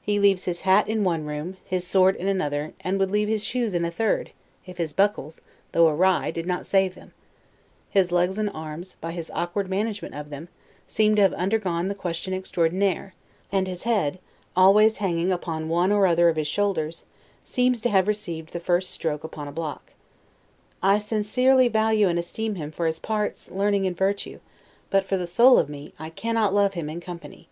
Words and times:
He 0.00 0.20
leaves 0.20 0.44
his 0.44 0.60
hat 0.60 0.86
in 0.88 1.02
one 1.02 1.24
room, 1.24 1.56
his 1.64 1.84
sword 1.84 2.14
in 2.14 2.28
another, 2.28 2.72
and 2.82 3.00
would 3.00 3.10
leave 3.10 3.26
his 3.26 3.42
shoes 3.42 3.74
in 3.74 3.84
a 3.84 3.90
third, 3.90 4.30
if 4.64 4.76
his 4.78 4.92
buckles, 4.92 5.40
though 5.72 5.88
awry, 5.88 6.30
did 6.30 6.46
not 6.46 6.64
save 6.66 6.94
them: 6.94 7.12
his 7.90 8.12
legs 8.12 8.38
and 8.38 8.48
arms, 8.54 8.94
by 9.00 9.10
his 9.10 9.28
awkward 9.34 9.68
management 9.68 10.14
of 10.14 10.30
them, 10.30 10.48
seem 10.86 11.16
to 11.16 11.22
have 11.22 11.32
undergone 11.32 11.88
the 11.88 11.96
question 11.96 12.32
extraordinaire; 12.32 13.12
and 13.50 13.66
his 13.66 13.82
head, 13.82 14.20
always 14.54 14.98
hanging 14.98 15.32
upon 15.32 15.68
one 15.68 15.90
or 15.90 16.06
other 16.06 16.28
of 16.28 16.36
his 16.36 16.46
shoulders, 16.46 17.04
seems 17.42 17.80
to 17.80 17.88
have 17.90 18.06
received 18.06 18.52
the 18.52 18.60
first 18.60 18.92
stroke 18.92 19.24
upon 19.24 19.48
a 19.48 19.50
block. 19.50 19.94
I 20.80 20.98
sincerely 20.98 21.66
value 21.66 22.06
and 22.06 22.20
esteem 22.20 22.54
him 22.54 22.70
for 22.70 22.86
his 22.86 23.00
parts, 23.00 23.50
learning, 23.50 23.84
and 23.84 23.96
virtue; 23.96 24.38
but, 24.90 25.02
for 25.02 25.16
the 25.16 25.26
soul 25.26 25.58
of 25.58 25.68
me, 25.68 25.92
I 25.98 26.10
cannot 26.10 26.54
love 26.54 26.74
him 26.74 26.88
in 26.88 27.00
company. 27.00 27.48